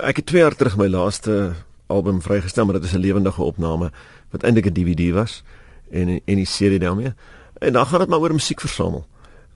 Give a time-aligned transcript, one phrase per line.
[0.00, 1.52] Ek het 2 jaar terug my laaste
[1.86, 3.90] album vrygestel, maar dit is 'n lewendige opname
[4.30, 5.42] wat eintlik 'n DVD was
[5.90, 7.12] en en die serie daarmee.
[7.58, 9.06] En dan gaan dit maar oor musiek versamel.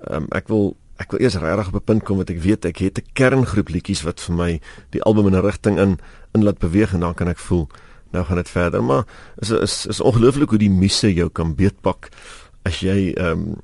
[0.00, 2.64] Ehm um, ek wil ek wil eers regtig op 'n punt kom wat ek weet
[2.64, 4.60] ek het 'n kerngroep liedjies wat vir my
[4.90, 5.98] die album in 'n rigting in
[6.32, 7.68] in laat beweeg en dan kan ek voel
[8.10, 8.84] nou gaan dit verder.
[8.84, 9.04] Maar
[9.38, 12.08] is is is ongelooflik hoe die muse jou kan beetpak
[12.62, 13.56] as jy ehm um,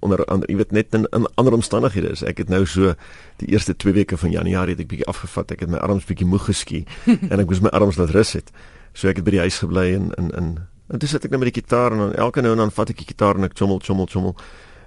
[0.00, 2.22] onder ander jy weet net in, in ander omstandighede is.
[2.22, 2.94] Ek het nou so
[3.42, 5.56] die eerste 2 weke van Januarie het ek bietjie afgevat.
[5.56, 6.84] Ek het my arms bietjie moeg geskie
[7.32, 8.52] en ek moes my arms laat rus het.
[8.94, 10.56] So ek het by die huis gebly en in in
[10.88, 12.94] en toe sit ek net met die gitaar en dan elke nou en dan vat
[12.94, 14.36] ek die gitaar en ek chommel chommel chommel.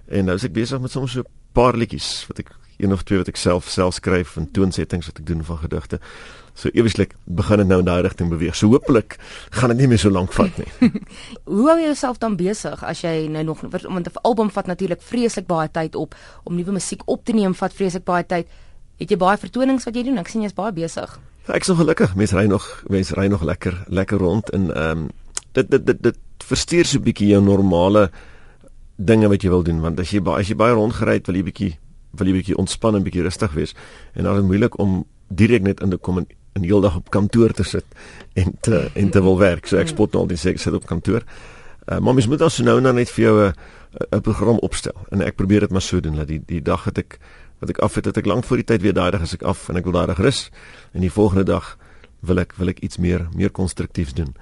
[0.09, 3.03] En nou is ek besig met soms so 'n paar liedjies wat ek een of
[3.03, 5.99] twee wat ek self self skryf en toonsettings wat ek doen van gedigte.
[6.53, 8.55] So eweslik begin dit nou in daai rigting beweeg.
[8.55, 9.17] So hopelik
[9.49, 10.67] gaan dit nie meer so lank vat nie.
[11.45, 15.01] Hoe hou jy jouself dan besig as jy nou nog want 'n album vat natuurlik
[15.01, 18.47] vreeslik baie tyd op om nuwe musiek op te neem, vat vreeslik baie tyd.
[18.97, 20.17] Het jy baie vertonings wat jy doen?
[20.17, 21.19] Ek sien jy's baie besig.
[21.47, 22.15] Ja, ek is nog gelukkig.
[22.15, 25.09] Mense ry nog, mense ry nog lekker lekker rond en ehm um,
[25.51, 28.11] dit dit dit dit verstuur so 'n bietjie jou normale
[28.95, 31.43] dinge wat jy wil doen want as jy as jy baie rondgery het wil jy
[31.43, 31.71] bietjie
[32.17, 33.73] wil jy bietjie ontspan en bietjie rustig wees
[34.13, 36.82] en dan is dit moeilik om direk net in te kom en in die hele
[36.82, 37.85] dag op kantoor te sit
[38.34, 39.68] en te en te wil werk.
[39.68, 39.96] So ek hmm.
[39.96, 41.24] spot nou al die sê ek sit op kantoor.
[41.88, 43.54] Uh, maar mens moet also nou net vir jou 'n
[44.12, 46.98] 'n program opstel en ek probeer dit maar so doen dat die die dag het
[46.98, 47.20] ek
[47.60, 49.44] wat ek af het het ek lank voor die tyd weer daai dag as ek
[49.44, 50.49] af en ek wil daai rus
[50.94, 51.77] en die volgende dag
[52.22, 54.34] wil ek wil ek iets meer meer konstruktiefs doen.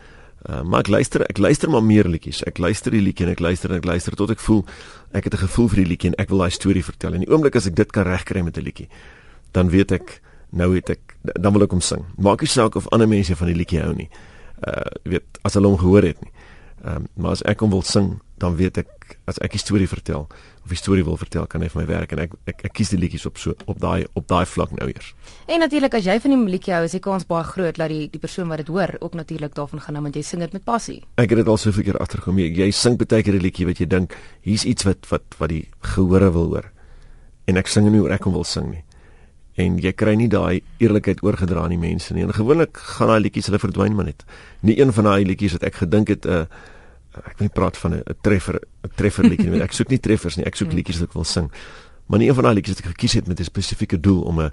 [0.50, 2.44] Uh, maar ek luister ek luister maar meer liedjies.
[2.48, 4.66] Ek luister die liedjie en ek luister en ek luister tot ek voel
[5.12, 7.14] ek het 'n gevoel vir die liedjie en ek wil daai storie vertel.
[7.14, 8.88] En die oomblik as ek dit kan regkry met 'n liedjie,
[9.52, 12.05] dan weet ek nou het ek dan wil ek hom sing.
[12.17, 14.09] Maak nie saak of ander mense van die liedjie hou nie.
[14.66, 16.31] Uh weet as hulle hom gehoor het nie.
[16.83, 19.88] Ehm um, maar as ek hom wil sing, dan weet ek as ek 'n storie
[19.88, 20.28] vertel
[20.64, 22.89] of 'n storie wil vertel, kan hy vir my werk en ek ek, ek kies
[22.89, 25.14] die liedjies op so op daai op daai vlak nou eers.
[25.47, 28.09] En natuurlik as jy van die liedjie hou, is die kans baie groot dat die
[28.09, 30.63] die persoon wat dit hoor ook natuurlik daarvan gaan hou want jy sing dit met
[30.63, 31.03] passie.
[31.17, 32.39] Ek het dit al soveel keer agtergekom.
[32.39, 35.50] Jy, jy sing baie keer 'n liedjie wat jy dink hier's iets wat wat wat
[35.50, 36.72] die gehore wil hoor.
[37.45, 38.84] En ek sing nie oor ek hom wil sing nie
[39.59, 42.24] en jy kry nie daai eerlikheid oorgedra aan die mense nie.
[42.24, 44.24] En gewoonlik gaan daai liedjies hulle verdwyn maar net.
[44.66, 47.56] Nie een van daai liedjies wat ek gedink het 'n uh, eh, ek wil nie
[47.59, 49.62] praat van 'n treffer 'n treffer liedjie nie.
[49.62, 50.46] Ek soek nie treffers nie.
[50.46, 51.52] Ek soek liedjies wat ek wil sing.
[52.08, 54.40] Maar nie een van daai liedjies wat ek gekies het met 'n spesifieke doel om
[54.42, 54.52] 'n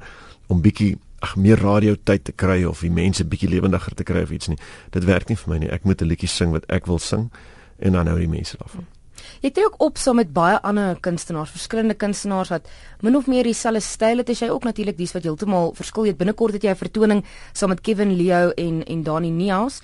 [0.49, 4.23] om bietjie ag meer radio tyd te kry of die mense bietjie lewendiger te kry
[4.23, 4.59] of iets nie.
[4.91, 5.71] Dit werk nie vir my nie.
[5.71, 7.31] Ek moet 'n liedjie sing wat ek wil sing
[7.79, 8.96] en dan nou die mense daarvan.
[9.43, 12.69] Jy tree ook op saam met baie ander kunstenaars, verskillende kunstenaars wat
[13.05, 16.07] min of meer dieselfde styl het as jy ook natuurlik dies wat heeltemal verskil.
[16.07, 19.83] Jy het binnekort het jy 'n vertoning saam met Kevin Leo en en Dani Neus.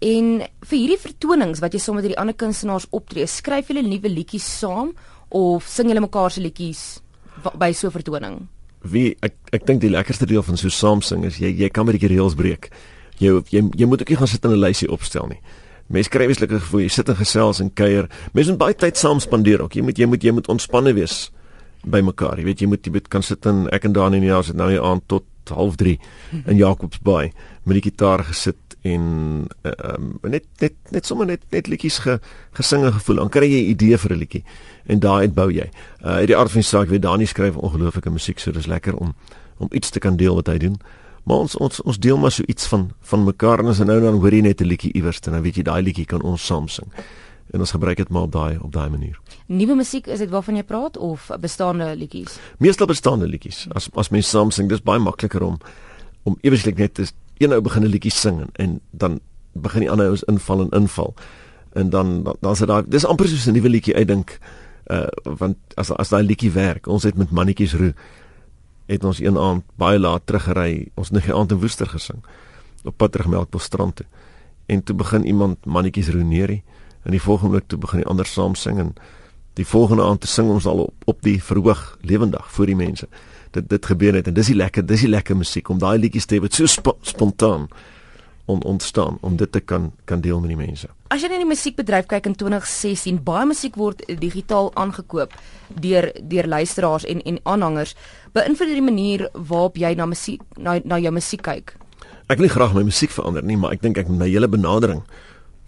[0.00, 4.08] En vir hierdie vertonings wat jy saam met hierdie ander kunstenaars optree, skryf julle nuwe
[4.08, 4.94] liedjies saam
[5.28, 7.00] of sing julle mekaar se liedjies
[7.58, 8.48] by so 'n vertoning?
[8.82, 11.86] Wie ek ek dink die lekkerste deel van so saam sing is jy jy kan
[11.86, 12.70] met die reëls breek.
[13.18, 15.40] Jy jy jy moet ook nie gaan sit en 'n lysie opstel nie.
[15.86, 18.08] Mens kry weslike gevoel jy sit en gesels en kuier.
[18.32, 19.74] Mens moet baie tyd saam spandeer ook.
[19.74, 21.30] Jy moet jy moet jy moet ontspanne wees
[21.84, 22.38] by mekaar.
[22.38, 24.56] Jy weet jy moet jy moet kan sit en ek en Dani en Jas het
[24.56, 25.98] nou hier aan tot 0.30
[26.46, 27.32] in Jacobsbaai
[27.64, 29.04] met die gitaar gesit en
[29.64, 32.18] ehm um, net net net sommer net net liedjies ge,
[32.52, 33.22] gesinge gevoel.
[33.22, 34.44] Dan kry jy 'n idee vir 'n liedjie
[34.86, 35.70] en daai uitbou jy.
[36.04, 38.96] Uh uit die aard van die saak weet Dani skryf ongelooflike musiek, so dis lekker
[38.96, 39.14] om
[39.58, 40.80] om iets te kan deel wat hy doen.
[41.24, 44.20] Maar ons ons ons deel maar so iets van van mekaar en as nou dan
[44.20, 46.68] hoor jy net 'n liedjie iewers en dan weet jy daai liedjie kan ons saam
[46.68, 46.88] sing.
[47.50, 49.20] En ons gebruik dit maar op daai op daai manier.
[49.46, 52.38] Nuwe musiek is dit waarvan jy praat of bestaande liedjies?
[52.58, 53.66] Meestal bestaande liedjies.
[53.72, 55.58] As as mens saam sing, dis baie makliker om
[56.22, 57.04] om eweslik net te
[57.38, 59.20] een ou begin 'n liedjie sing en, en dan
[59.52, 61.14] begin die ander ouens inval en inval.
[61.72, 64.38] En dan dan, dan sit daar dis amper soos 'n nuwe liedjie uitdink.
[64.86, 67.94] Uh want as as daai liedjie werk, ons het met mannetjies roe
[68.86, 70.88] het ons een aand baie laat teruggery.
[70.94, 72.22] Ons het 'n aand in Woester gesing
[72.84, 74.06] op pad terug Melkbos strand toe.
[74.66, 76.62] En toe begin iemand mannetjies roeneerie
[77.02, 78.94] en die volgende oomblik toe begin die ander saam sing en
[79.54, 83.08] die volgende aand te sing ons al op op die verhoog lewendig vir die mense.
[83.50, 86.26] Dit dit gebeur net en dis die lekker dis die lekker musiek om daai liedjies
[86.26, 87.68] te hê wat so sp spontaan
[88.44, 90.88] on, ontstaan om dit te kan kan deel met die mense.
[91.08, 95.32] As jy net die musiekbedryf kyk in 2016, baie musiek word digitaal aangekoop
[95.80, 97.94] deur deur luisteraars en en aanhangers.
[98.36, 101.76] Beïnvloed dit die manier waarop jy na musiek na na jou musiek kyk?
[102.28, 105.02] Ek wil graag my musiek verander nie, maar ek dink ek my hele benadering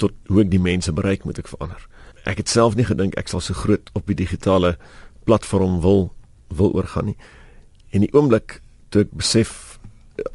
[0.00, 1.80] tot hoe ek die mense bereik moet ek verander.
[2.26, 4.76] Ek het self nie gedink ek sal so groot op die digitale
[5.24, 6.10] platform wil
[6.48, 7.18] wil oorgaan nie.
[7.92, 9.78] En die oomblik toe ek besef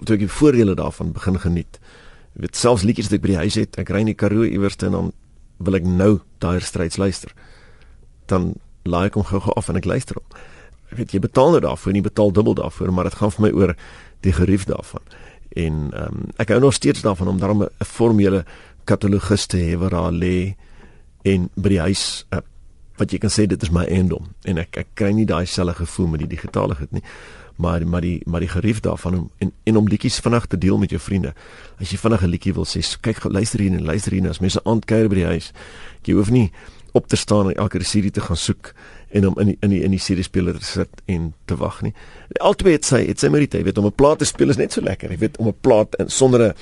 [0.06, 1.81] toe ek die voordele daarvan begin geniet,
[2.36, 4.48] Jy weet selfs liedjies wat ek by die huis het, ek ry in die Karoo
[4.48, 5.12] iewers en dan
[5.62, 7.33] wil ek nou daai stryds luister.
[8.31, 8.54] Dan
[8.88, 10.39] laai ek hom gou-gou af en ek luister hom.
[10.92, 13.51] Ek weet jy betaal nou daarvoor, nie betaal dubbel daarvoor, maar dit gaan vir my
[13.56, 13.75] oor
[14.25, 15.04] die gerief daarvan.
[15.60, 18.45] En ehm um, ek hou nog steeds daarvan om daarmee 'n formele
[18.86, 20.56] katalogus te hê waar daar lê
[21.24, 22.42] en by die huis uh,
[22.98, 25.86] wat jy kan sê dit is my eiendom en ek ek kry nie daai selfe
[25.86, 27.04] gevoel met die digitale goed nie
[27.56, 30.77] maar maar die maar die gerief daarvan om en en om liedjies vinnig te deel
[30.77, 31.33] met jou vriende.
[31.80, 34.63] As jy vinnig 'n liedjie wil sê, kyk luister hier en luister hier as mense
[34.63, 35.51] aandkuier by die huis.
[36.03, 36.51] Jy hoef nie
[36.92, 38.74] op te staan en elke CD te gaan soek
[39.09, 41.81] en om in die, in die in die CD speler te sit en te wag
[41.81, 41.94] nie.
[42.39, 44.81] Altwee het sy het sy jy weet om 'n plaat te speel is net so
[44.81, 45.12] lekker.
[45.12, 46.54] Jy weet om 'n plaat in sonder 'n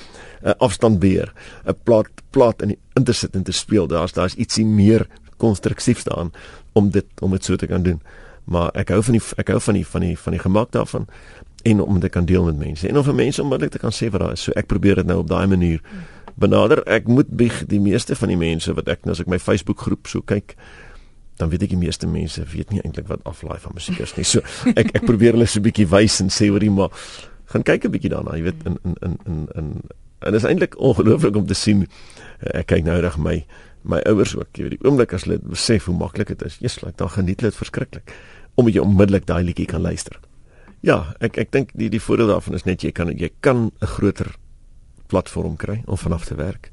[0.44, 1.32] uh, afstandbeheer,
[1.66, 3.86] 'n plaat plaat in die in te sit en te speel.
[3.86, 6.32] Daar's daar's ietsie meer konstruksiefs daarin
[6.72, 8.00] om dit om dit so te kan doen.
[8.50, 11.06] Maar ek hou van die ek hou van die van die van die gemak daarvan
[11.62, 12.88] en om dit kan deel met mense.
[12.88, 14.42] En of vir mense onmiddellik te kan sê wat daar is.
[14.48, 15.82] So ek probeer dit nou op daai manier
[16.40, 16.82] benader.
[16.90, 20.10] Ek moet bieg die meeste van die mense wat ek as ek my Facebook groep
[20.10, 20.56] so kyk
[21.40, 24.26] dan weet ek die meeste mense weet nie eintlik wat aflaai van musiek is nie.
[24.26, 24.42] So
[24.80, 26.90] ek ek probeer hulle so 'n bietjie wys en sê jy maar
[27.54, 29.68] gaan kyk 'n bietjie daarna, jy weet in in in in in
[30.20, 31.86] en dit is eintlik ongelooflik om te sien.
[32.42, 33.46] Ek kyk nou reg my
[33.82, 36.58] my ouers ook, jy weet die oomblik as hulle besef hoe maklik dit is.
[36.60, 38.12] Jesus, like, dan geniet hulle dit verskriklik
[38.54, 40.18] omdat jy onmiddellik daai liedjie kan luister.
[40.80, 43.86] Ja, ek ek dink die die voordeel daarvan is net jy kan jy kan 'n
[43.86, 44.36] groter
[45.06, 46.70] platform kry om vanaf te werk.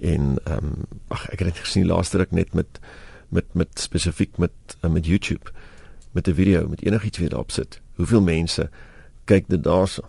[0.00, 2.80] En ehm um, ag ek het dit gesien laaste ruk net met
[3.28, 4.52] met met spesifiek met
[4.84, 5.50] uh, met YouTube
[6.12, 7.80] met 'n video met enigiets wat daarop sit.
[7.94, 8.70] Hoeveel mense
[9.24, 10.02] kyk dit daarso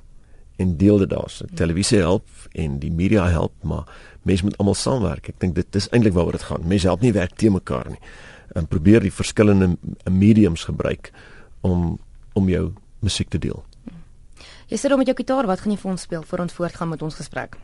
[0.56, 1.46] en deel dit daarso.
[1.54, 3.88] Televisie help en die media help, maar
[4.22, 5.28] mense moet almal saamwerk.
[5.28, 6.68] Ek dink dit is eintlik waaroor dit gaan.
[6.68, 8.00] Mense help nie werk te mekaar nie.
[8.54, 9.78] En probeer die verskillende
[10.10, 11.12] mediums gebruik
[11.62, 12.00] om
[12.34, 13.64] om jou musiek te deel.
[14.72, 16.90] Jy sit dan met jou gitaar, wat gaan jy vir ons speel voor ons voortgaan
[16.90, 17.58] met ons gesprek?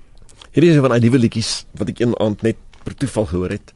[0.51, 3.53] Hierdie is een van die nuwe liedjies wat ek een aand net per toeval gehoor
[3.55, 3.73] het.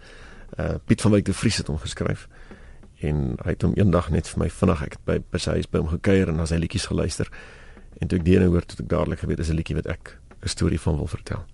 [0.60, 2.28] Uh Piet van Wyk de Vries het hom geskryf
[3.02, 5.70] en hy het hom eendag net vir my vinnig ek het by by sy huis
[5.72, 7.32] by hom gekuier en na sy liedjies geluister.
[8.02, 10.18] En toe ek die ene hoor, het ek dadelik geweet dis 'n liedjie wat ek
[10.44, 11.46] 'n storie van wil vertel.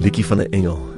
[0.00, 0.93] Liedjie van 'n engel.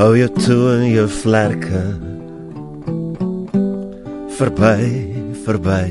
[0.00, 1.80] Hou jou toe in jou vlerke.
[4.38, 4.84] Verby
[5.44, 5.82] verby.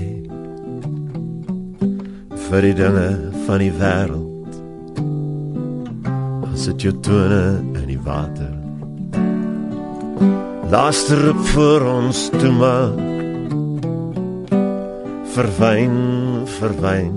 [2.47, 3.09] Vir die dinge
[3.45, 4.57] van die wêreld.
[6.49, 8.49] As dit jou tone in die water.
[10.73, 13.05] Laaste roep vir ons toe maak
[15.37, 15.95] verwyn
[16.57, 17.15] verwyn.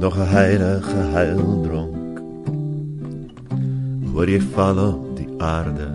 [0.00, 1.97] Nog 'n heilige heildronk
[4.18, 5.86] hoor jy val op die aarde?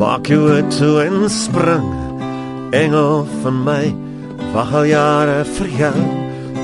[0.00, 1.86] Maak jou toe en spring
[2.74, 3.84] engel van my.
[4.50, 5.94] Wag al jare vir jou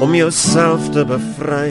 [0.03, 1.71] om jouself te bevry.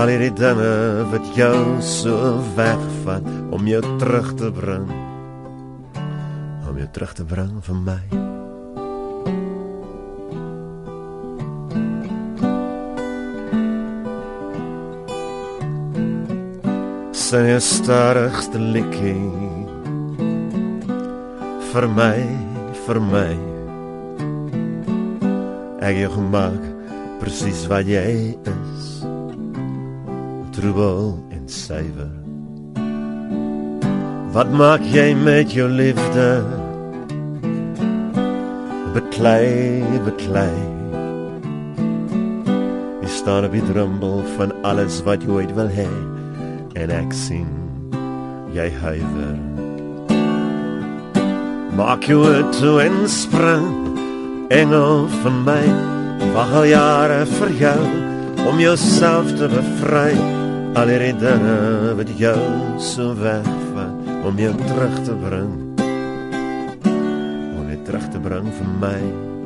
[0.00, 0.72] Al hierdie dinge
[1.12, 4.88] wat jou so wegvat om jou terug te bring.
[6.64, 8.47] Om jou terug te bring vir my
[17.28, 19.12] sy starigste liedjie
[21.68, 22.22] vir my
[22.86, 23.34] vir my
[25.84, 26.64] ek jou gemaak
[27.20, 28.88] presies wat jy is.
[30.56, 32.14] Troebel en suiwer
[34.32, 36.28] wat maak jy met jou liefde?
[38.96, 40.52] Beklei beklei.
[43.02, 45.90] Jy staan op die drempel van alles wat jy ooit wil hê
[46.78, 47.48] en ek sien
[48.54, 49.36] jy huiwer.
[51.78, 52.24] Maak jou
[52.58, 53.68] toe en spring
[54.54, 55.62] engel van my.
[56.34, 57.80] Wag al jare vir jou
[58.48, 60.12] om jouself te bevry.
[60.78, 62.42] Al die dinge wat jou
[62.82, 65.56] so wegvat om jou terug te bring.
[67.58, 69.37] Om jou terug te bring vir my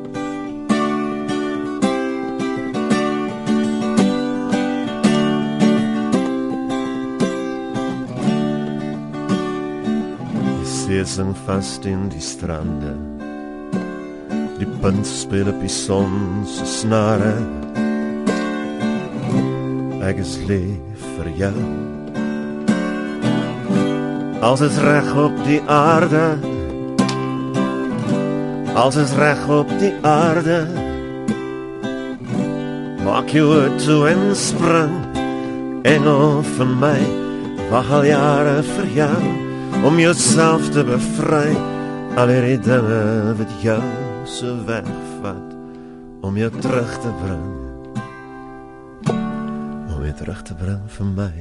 [11.07, 12.93] sing vast in die strande.
[14.59, 17.33] Die punt speel op die son se snare.
[20.03, 21.55] Ek is lief vir jou.
[24.43, 26.27] Als is reg op die aarde.
[28.75, 30.61] Als is reg op die aarde.
[33.03, 34.95] Maak jou toe en spring.
[35.83, 36.99] Engel van my
[37.73, 39.42] Wag al jare vir jou
[39.83, 41.57] om jouself te bevry
[42.15, 43.81] al die dinge wat jou
[44.31, 45.57] so wegvat
[46.23, 47.49] om jou terug te bring
[49.91, 51.33] om jou terug te bring vir my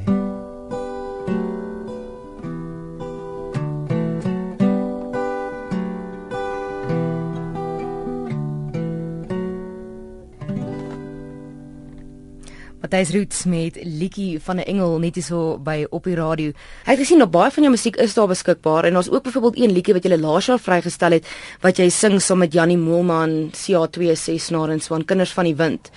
[12.81, 16.51] Matthys Roots met liedjie van 'n engel net hierso by op die radio.
[16.85, 19.57] Hy het gesien dat baie van jou musiek is daar beskikbaar en daar's ook byvoorbeeld
[19.57, 21.27] een liedjie wat jy laas jaar vrygestel het
[21.61, 25.89] wat jy sing saam met Jannie Moelman, CA26 Snare en Swan Kinders van die Wind.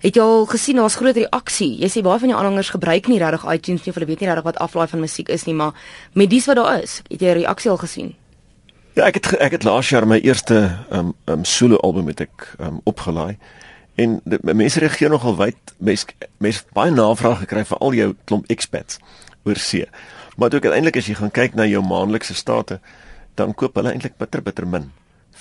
[0.00, 1.78] Het jy al gesien daar's groot reaksie?
[1.78, 4.44] Jy sê baie van jou aanhangers gebruik nie regtig iTunes nie, hulle weet nie regtig
[4.44, 5.72] wat aflaai van musiek is nie, maar
[6.12, 8.14] met dies wat daar is, het jy reaksie al gesien?
[8.92, 12.56] Ja, ek het ek het laas jaar my eerste um um solo album met ek
[12.60, 13.38] um opgelaai.
[13.94, 15.74] En die, mense reageer nogal wyd.
[15.78, 16.06] Mense
[16.38, 18.98] mense baie navraag gekry vir al jou klomp expats
[19.44, 19.86] oor see.
[20.36, 22.80] Maar ook uiteindelik as jy gaan kyk na jou maandelikse state,
[23.34, 24.90] dan koop hulle eintlik bitter bitter min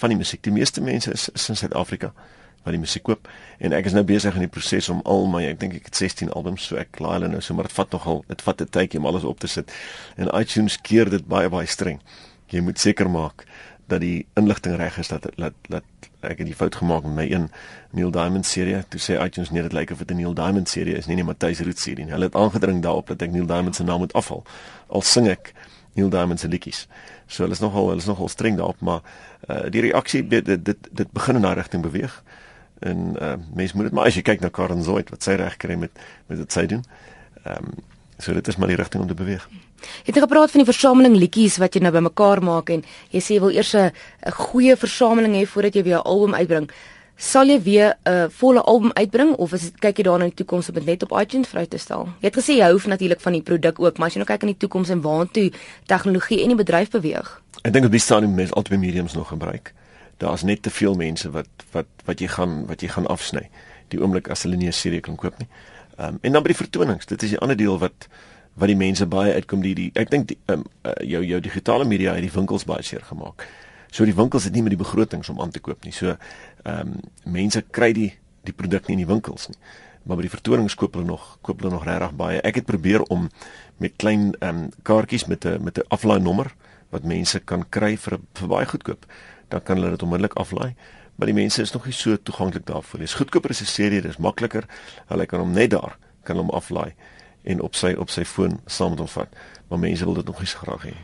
[0.01, 0.41] van die musiek.
[0.43, 2.11] Die meeste mense is, is in Suid-Afrika
[2.61, 5.41] wat die musiek koop en ek is nou besig in die proses om al my
[5.47, 7.95] ek dink ek het 16 albums so ek laai hulle nou so maar dit vat
[7.95, 9.71] nogal dit vat 'n tydjie om alles op te sit.
[10.15, 11.99] En iTunes keer dit baie baie streng
[12.53, 13.45] jy moet seker maak
[13.87, 17.25] dat die inligting reg is dat dat dat ek het die fout gemaak met my
[17.31, 17.49] een
[17.91, 18.83] Neil Diamond serie.
[18.89, 21.05] Toe sê iTunes nee dit lyk of dit 'n Neil Diamond serie is.
[21.07, 22.13] Nie nie Matthys Root serie nie.
[22.13, 24.43] Hulle het aangedring daarop dat ek Neil Diamond se naam moet afval
[24.87, 25.53] al sing ek
[25.93, 26.87] Neil Diamond se liedjies.
[27.27, 29.01] So hulle is nogal hulle is nogal streng daarop maar
[29.49, 32.23] uh, die reaksie dit dit dit, begin in daai rigting beweeg.
[32.79, 35.57] En uh, mense moet dit maar as jy kyk na Karen Zoid wat sy reg
[35.57, 35.91] kry met
[36.27, 36.85] met wat sy doen
[37.43, 37.73] ehm um,
[38.21, 39.49] So dit is maar die rigting om te beweeg.
[40.05, 43.35] Jy het gepraat van die versameling liedjies wat jy nou bymekaar maak en jy sê
[43.35, 43.91] jy wil eers 'n
[44.31, 46.71] goeie versameling hê voordat jy weer 'n album uitbring.
[47.17, 50.69] Sal jy weer 'n volle album uitbring of is kyk jy daarna in die toekoms
[50.69, 52.09] om dit net op iTunes vry te stel?
[52.19, 54.41] Jy het gesê jy hou natuurlik van die produk ook, maar as jy nou kyk
[54.41, 55.51] in die toekoms en waartoe
[55.85, 57.41] tegnologie en die bedryf beweeg.
[57.61, 59.73] Ek dink op die stadium mense altyd mediums nog gebruik.
[60.17, 63.49] Daar's net te veel mense wat wat wat jy gaan wat jy gaan afsny.
[63.89, 65.47] Die oomblik as hulle nie 'n serie kan koop nie.
[65.97, 68.07] Ehm um, en dan by die vertonings, dit is die ander deel wat
[68.59, 72.15] wat die mense baie uitkom die, die ek dink um, uh, jou jou digitale media
[72.17, 73.45] het die winkels baie seer gemaak.
[73.91, 75.93] So die winkels het nie met die begrotings om aan te koop nie.
[75.95, 76.15] So
[76.63, 78.11] ehm um, mense kry die
[78.47, 79.57] die produk nie in die winkels nie.
[80.03, 82.41] Maar by die vertonings koop hulle nog koop hulle nog regtig baie.
[82.41, 83.29] Ek het probeer om
[83.77, 86.53] met klein ehm um, kaartjies met 'n met 'n aflaai nommer
[86.91, 89.05] wat mense kan kry vir vir baie goedkoop.
[89.47, 90.75] Dan kan hulle dit onmiddellik aflaai
[91.15, 93.05] maar die mense is nog nie so toeganklik daarvoor nie.
[93.05, 94.65] Dis goedkoper as 'n serie, dis makliker.
[95.07, 96.93] Hulle kan hom net daar kan hom aflaai
[97.43, 99.29] en op sy op sy foon saam met hom vat.
[99.69, 100.95] Maar mense wil dit nog nie so graag hê.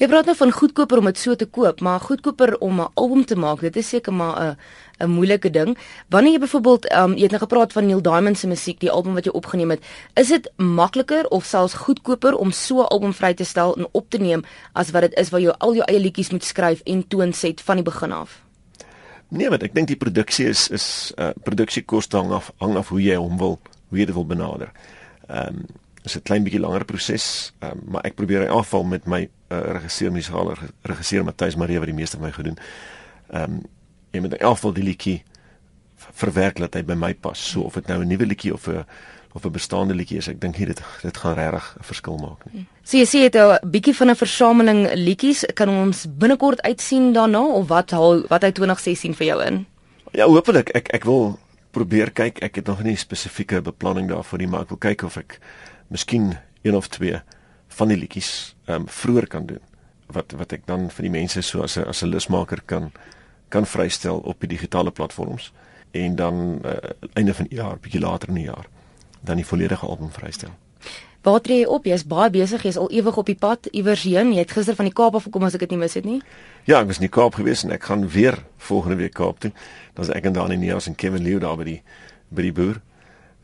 [0.00, 3.24] Jy praat nou van goedkoper om dit so te koop, maar goedkoper om 'n album
[3.24, 4.56] te maak, dit is seker maar 'n
[4.98, 5.78] 'n moeilike ding.
[6.08, 9.14] Wanneer jy byvoorbeeld um, jy het nou gepraat van Neil Diamond se musiek, die album
[9.14, 13.34] wat jy opgeneem het, is dit makliker of selfs goedkoper om so 'n album vry
[13.34, 14.42] te stel en op te neem
[14.72, 17.74] as wat dit is waar jy al jou eie liedjies moet skryf en toonset van
[17.76, 18.42] die begin af?
[19.28, 23.02] Nee, wat ek dink die produksie is is uh produksiekoste hang af hang af hoe
[23.02, 24.72] jy hom wil, hoe jy dit wil benader.
[25.28, 25.64] Ehm um,
[26.04, 29.28] is 'n klein bietjie langer proses, ehm um, maar ek probeer in afval met my
[29.48, 32.58] uh, regisseur musiale regisseur Matthys Marie wat die meeste van my gedoen.
[33.30, 33.62] Ehm um,
[34.10, 35.22] jy moet in afval die liedjie
[35.96, 37.50] verwerk dat hy by my pas.
[37.50, 38.84] So of dit nou 'n nuwe liedjie of 'n
[39.32, 42.52] of 'n bestaande liedjie is, ek dink hier dit dit gaan regtig 'n verskil maak
[42.52, 42.66] nie.
[42.82, 47.12] So jy sê jy het 'n bietjie van 'n versameling liedjies, kan ons binnekort uitsien
[47.12, 49.66] daarna of wat haal wat hy 2016 vir jou in?
[50.12, 50.70] Ja, hopelik.
[50.74, 51.38] Ek ek wil
[51.70, 52.42] probeer kyk.
[52.42, 55.38] Ek het nog nie spesifieke beplanning daarvoor nie, maar ek wil kyk of ek
[55.88, 57.20] miskien een of twee
[57.78, 59.64] van die liedjies ehm um, vroeër kan doen
[60.12, 62.92] wat wat ek dan vir die mense so as 'n as 'n lusmaker kan
[63.48, 65.52] kan vrystel op die digitale platforms
[65.90, 66.72] en dan uh,
[67.12, 68.66] einde van die jaar, bietjie later in die jaar
[69.20, 70.50] dan die volledige album vrystel.
[71.28, 71.84] Waar tree jy op?
[71.84, 74.30] Jy's baie besig, jy's al ewig op die pad iewers heen.
[74.32, 76.22] Jy het gister van die Kaap af gekom as ek dit nie mis het nie.
[76.64, 78.38] Ja, ek was in die Kaap gewees en ek gaan weer
[78.70, 79.50] volgende week Kaap toe.
[79.92, 81.82] Dan is ek en Dani Neus en Kevin Leo daar by die
[82.32, 82.80] by die boer.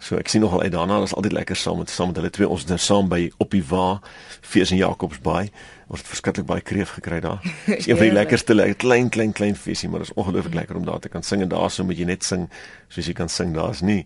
[0.05, 2.31] So ek sien nogal uit daarna, dit is altyd lekker saam met saam met hulle
[2.31, 2.49] twee.
[2.49, 4.03] Ons is nou saam by op die Wa,
[4.45, 5.49] Fees en Jakobsbaai.
[5.89, 7.41] Ons het verskriklik baie kreef gekry daar.
[7.65, 10.85] Dis een van die lekkerste klein klein klein feesie, maar dit is ongelooflik lekker om
[10.85, 12.51] daar te kan sing en daarso moet jy net sing
[12.93, 13.57] soos jy kan sing.
[13.57, 14.03] Daar's nie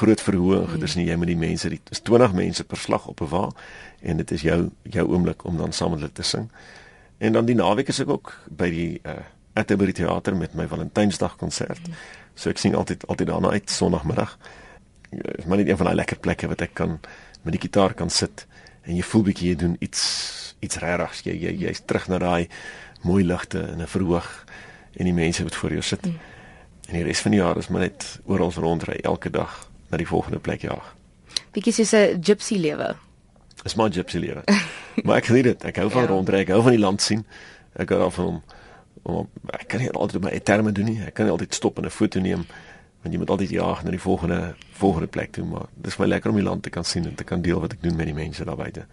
[0.00, 3.04] groot verhoog, dit is nie jy met die mense, dit is 20 mense per slag
[3.12, 3.44] op 'n wa
[4.00, 6.48] en dit is jou jou oomblik om dan saam met hulle te sing.
[7.18, 9.20] En dan die naweek is ek ook by die uh
[9.54, 11.80] Atterbury Theater met my Valentynsdag konsert.
[12.34, 14.38] So ek sien altyd altyd daarna uit Sondagmiddag.
[15.38, 17.00] Is maar net een van daai lekker plekke wat ek kan
[17.42, 18.46] met die gitaar kan sit
[18.84, 20.02] en jy voel bietjie jy doen iets
[20.64, 21.20] iets regtig.
[21.28, 22.48] Jy jy jy's terug na daai
[23.04, 24.44] mooi ligte in 'n verhoog
[24.96, 26.06] en die mense wat voor jou sit.
[26.06, 26.18] Mm.
[26.88, 30.06] En die res van die jaar is maar net oral rondry elke dag na die
[30.06, 30.94] volgende plek jaag.
[31.52, 32.96] Bietjie soos 'n gypsy lewe.
[33.64, 34.42] Is maar gypsy lewe.
[35.04, 35.64] maar ek geniet dit.
[35.64, 36.08] Ek hou van ja.
[36.08, 37.26] rondry, ek hou van die land sien.
[37.76, 38.42] Ek hou van om
[39.02, 41.00] om ek kan nie altyd my terme doen nie.
[41.04, 42.46] Ek kan nie altyd stop en 'n foto neem
[43.04, 46.30] want jy moet altyd jaag na die volgende volgende plek toe maar dis my lekker
[46.30, 48.16] om die land te kan sien en te kan deel wat ek doen met die
[48.16, 48.86] mense daar buite.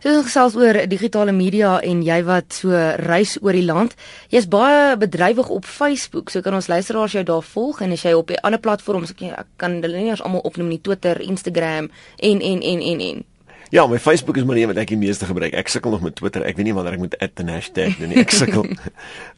[0.00, 3.96] So ons gesels oor digitale media en jy wat so reis oor die land.
[4.32, 6.32] Jy's baie bedrywig op Facebook.
[6.32, 9.48] So kan ons luisteraars jou daar volg en as jy op die ander platforms ek
[9.60, 13.24] kan hulle nie eens almal opnoem nie, Twitter, Instagram en en en en en.
[13.70, 15.54] Ja, my Facebook is maar een wat ek die meeste gebruik.
[15.58, 16.44] Ek sukkel nog met Twitter.
[16.46, 18.22] Ek weet nie wanneer ek moet add 'n hashtag doen nie.
[18.22, 18.66] Ek sukkel.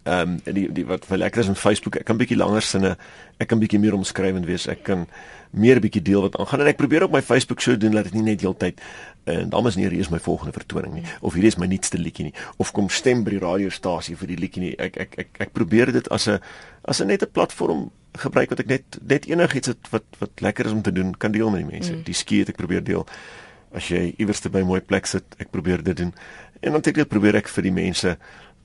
[0.04, 1.96] Ehm um, die die wat vir lekker is met Facebook.
[1.96, 2.96] Ek kan bietjie langer sinne,
[3.38, 4.66] ek kan bietjie meer omskrywend wees.
[4.68, 5.06] Ek kan
[5.50, 8.18] meer bietjie deel wat aangaan en ek probeer op my Facebook so doen dat dit
[8.18, 8.80] nie net heeltyd
[9.24, 11.98] en dan is nie hier is my volgende vertoning nie of hier is my nuutste
[11.98, 14.74] liedjie nie of kom stem by die radiostasie vir die liedjie nie.
[14.76, 16.38] Ek ek ek ek probeer dit as 'n
[16.84, 20.72] as 'n net 'n platform gebruik wat ek net net enigiets wat wat lekker is
[20.72, 21.92] om te doen kan deel met die mense.
[21.92, 22.02] Mm.
[22.04, 23.06] Die skiet ek probeer deel
[23.72, 26.12] as jy iewers te by mooi plek sit, ek probeer dit doen.
[26.60, 28.16] En dan teenoor probeer ek vir die mense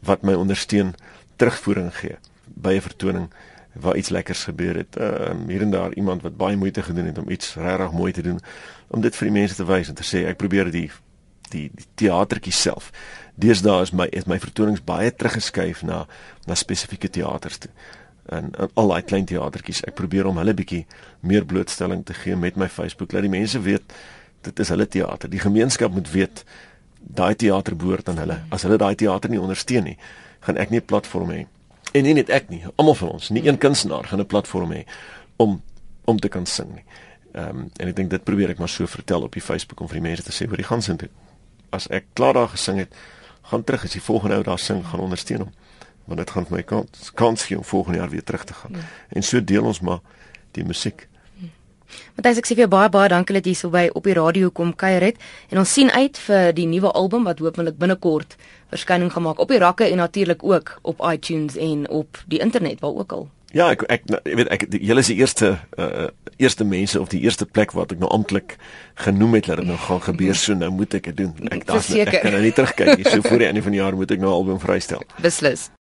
[0.04, 0.94] wat my ondersteun
[1.38, 2.18] terugvoering gee
[2.56, 3.28] by 'n vertoning
[3.74, 4.96] waar iets lekkers gebeur het.
[4.96, 8.12] Ehm um, hier en daar iemand wat baie moeite gedoen het om iets regtig mooi
[8.12, 8.40] te doen
[8.88, 10.92] om dit vir die mense te wys en te sê ek probeer die
[11.50, 12.92] die, die teatertjie self.
[13.36, 16.06] Deesdae is my is my vertonings baie teruggeskuif na
[16.48, 17.72] na spesifieke teaters toe.
[18.30, 20.86] En, en al daai klein teatertjies, ek probeer om hulle bietjie
[21.20, 23.12] meer blootstelling te gee met my Facebook.
[23.12, 23.94] Laat die mense weet
[24.44, 25.30] dit is hulle teater.
[25.30, 26.44] Die gemeenskap moet weet
[27.00, 28.40] daai teater behoort aan hulle.
[28.50, 29.98] As hulle daai teater nie ondersteun nie,
[30.40, 31.46] gaan ek nie 'n platform hê.
[31.94, 34.86] En nie net ek nie, almal van ons, nie een kunstenaar gaan 'n platform hê
[35.38, 35.62] om
[36.06, 36.84] om te kan sing nie.
[37.34, 39.88] Ehm um, en ek dink dit probeer ek maar so vertel op die Facebook om
[39.88, 41.10] vir die mense te sê wat die gaan sing toe.
[41.70, 42.94] As ek klaar daar gesing het,
[43.42, 45.54] gaan terug as die volgende ou daar sing, gaan ondersteun hom.
[46.06, 48.72] Want dit gaan vir my kans kans gee om volgende jaar weer terug te gaan.
[48.72, 48.86] Ja.
[49.10, 50.00] En so deel ons maar
[50.52, 51.08] die musiek.
[52.18, 54.50] Matthys ek sê vir jou baie baie dankie dat jy so by op die radio
[54.50, 58.38] kom kuier het en ons sien uit vir die nuwe album wat hopelik binnekort
[58.74, 62.80] verskyning gaan maak op die rakke en natuurlik ook op iTunes en op die internet
[62.80, 63.30] waar ook al.
[63.54, 66.10] Ja, ek ek jy weet ek julle is die eerste uh
[66.42, 68.56] eerste mense of die eerste plek wat ek nou amptelik
[69.06, 71.54] genoem het dat dit nou gaan gebeur so nou moet ek dit doen.
[71.54, 73.06] Ek dink ek kan nou nie terugkyk nie.
[73.06, 75.06] So voor die einde van die jaar moet ek nou album vrystel.
[75.22, 75.70] Beslis.